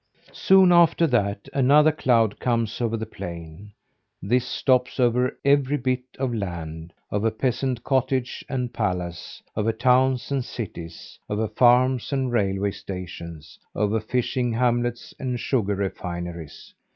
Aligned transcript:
Soon 0.33 0.71
after 0.71 1.05
that, 1.05 1.47
another 1.53 1.91
cloud 1.91 2.39
comes 2.39 2.81
over 2.81 2.97
the 2.97 3.05
plain. 3.05 3.71
This 4.19 4.47
stops 4.47 4.99
over 4.99 5.37
every 5.45 5.77
bit 5.77 6.01
of 6.17 6.33
land; 6.33 6.91
over 7.11 7.29
peasant 7.29 7.83
cottage 7.83 8.43
and 8.49 8.73
palace; 8.73 9.43
over 9.55 9.71
towns 9.71 10.31
and 10.31 10.43
cities; 10.43 11.19
over 11.29 11.47
farms 11.47 12.11
and 12.11 12.31
railway 12.31 12.71
stations; 12.71 13.59
over 13.75 13.99
fishing 13.99 14.51
hamlets 14.53 15.13
and 15.19 15.39
sugar 15.39 15.75
refineries. 15.75 16.73